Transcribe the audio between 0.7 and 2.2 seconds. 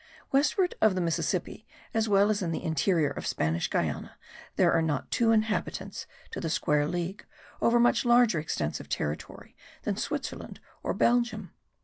of the Mississippi as